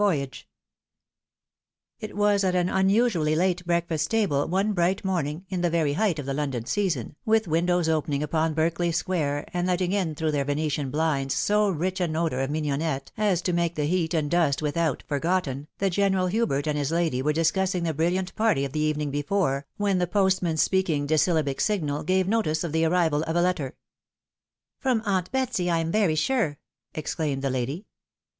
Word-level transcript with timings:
CHAPTER 0.01 0.23
IV. 0.23 0.45
It 2.09 2.17
was 2.17 2.43
at 2.43 2.55
an 2.55 2.69
unusually 2.69 3.35
late 3.35 3.63
breakfast 3.67 4.09
table, 4.09 4.47
one 4.47 4.73
bright 4.73 5.05
morn 5.05 5.27
ing, 5.27 5.45
in 5.49 5.61
the 5.61 5.69
very 5.69 5.93
height 5.93 6.17
of 6.17 6.25
the 6.25 6.33
London 6.33 6.65
season, 6.65 7.15
with 7.23 7.47
windows 7.47 7.87
opening 7.87 8.23
upon 8.23 8.55
Berkeley 8.55 8.91
square, 8.91 9.45
and 9.53 9.67
letting 9.67 9.91
in 9.91 10.15
through 10.15 10.31
their 10.31 10.43
Venetian 10.43 10.89
blinds 10.89 11.35
so 11.35 11.69
rich 11.69 12.01
an 12.01 12.15
odour 12.15 12.39
of 12.39 12.49
mignionette 12.49 13.11
as 13.15 13.43
to 13.43 13.53
make 13.53 13.75
the 13.75 13.85
heat 13.85 14.15
and 14.15 14.31
dust 14.31 14.59
without 14.59 15.03
forgotten, 15.07 15.67
that 15.77 15.89
General 15.91 16.25
Hubert 16.25 16.65
and 16.65 16.79
his 16.79 16.91
lady 16.91 17.21
were 17.21 17.31
discussing 17.31 17.83
the 17.83 17.93
brilhant 17.93 18.33
party 18.33 18.65
of 18.65 18.71
the 18.71 18.79
evening 18.79 19.11
before, 19.11 19.67
when 19.77 19.99
the 19.99 20.07
postman's 20.07 20.63
speaking 20.63 21.05
dissyUabie 21.05 21.61
signal 21.61 22.01
gave 22.01 22.27
notice 22.27 22.63
of 22.63 22.71
the 22.71 22.85
arrival 22.85 23.21
of 23.25 23.35
a 23.35 23.41
letter." 23.43 23.75
From 24.81 25.03
aunt 25.05 25.31
Betsy, 25.31 25.69
I 25.69 25.77
am 25.77 25.91
very 25.91 26.15
sure!" 26.15 26.57
exclaimed 26.95 27.43
the 27.43 27.51
lady. 27.51 27.85